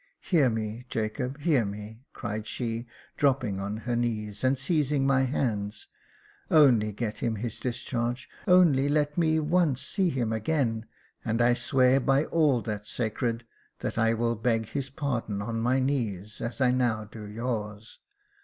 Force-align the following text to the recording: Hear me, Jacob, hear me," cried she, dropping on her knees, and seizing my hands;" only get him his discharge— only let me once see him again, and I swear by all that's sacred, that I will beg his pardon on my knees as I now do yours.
Hear 0.21 0.49
me, 0.49 0.85
Jacob, 0.89 1.41
hear 1.41 1.63
me," 1.63 2.07
cried 2.11 2.47
she, 2.47 2.87
dropping 3.17 3.59
on 3.59 3.77
her 3.85 3.95
knees, 3.95 4.43
and 4.43 4.57
seizing 4.57 5.05
my 5.05 5.25
hands;" 5.25 5.87
only 6.49 6.91
get 6.91 7.19
him 7.19 7.35
his 7.35 7.59
discharge— 7.59 8.27
only 8.57 8.89
let 8.89 9.15
me 9.15 9.37
once 9.39 9.83
see 9.83 10.09
him 10.09 10.33
again, 10.33 10.87
and 11.23 11.39
I 11.39 11.53
swear 11.53 11.99
by 11.99 12.25
all 12.25 12.63
that's 12.63 12.89
sacred, 12.89 13.45
that 13.81 13.99
I 13.99 14.15
will 14.15 14.33
beg 14.35 14.69
his 14.69 14.89
pardon 14.89 15.39
on 15.39 15.59
my 15.61 15.79
knees 15.79 16.41
as 16.41 16.61
I 16.61 16.71
now 16.71 17.03
do 17.03 17.27
yours. 17.27 17.99